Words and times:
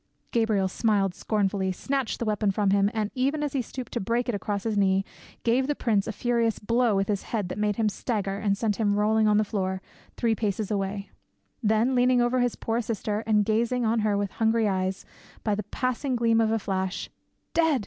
Gabriel 0.31 0.67
smiled 0.67 1.13
scornfully, 1.13 1.71
snatched 1.71 2.17
the 2.17 2.25
weapon 2.25 2.49
from 2.49 2.71
him, 2.71 2.89
and 2.91 3.11
even 3.13 3.43
as 3.43 3.53
he 3.53 3.61
stooped 3.61 3.91
to 3.93 3.99
break 3.99 4.27
it 4.27 4.33
across 4.33 4.63
his 4.63 4.75
knee, 4.75 5.05
gave 5.43 5.67
the 5.67 5.75
prince 5.75 6.07
a 6.07 6.11
furious 6.11 6.57
blow 6.57 6.95
with 6.95 7.07
his 7.07 7.21
head 7.21 7.49
that 7.49 7.57
made 7.59 7.75
him 7.75 7.87
stagger 7.87 8.37
and 8.39 8.57
sent 8.57 8.77
him 8.77 8.95
rolling 8.97 9.27
on 9.27 9.37
the 9.37 9.43
floor, 9.43 9.79
three 10.17 10.33
paces 10.33 10.71
away; 10.71 11.11
then, 11.61 11.93
leaning 11.93 12.19
over 12.19 12.39
his 12.39 12.55
poor 12.55 12.81
sister 12.81 13.23
and 13.27 13.45
gazing 13.45 13.85
on 13.85 13.99
her 13.99 14.17
with 14.17 14.31
hungry 14.31 14.67
eyes, 14.67 15.05
by 15.43 15.53
the 15.53 15.61
passing 15.65 16.15
gleam 16.15 16.41
of 16.41 16.49
a 16.49 16.57
flash, 16.57 17.11
"Dead!" 17.53 17.79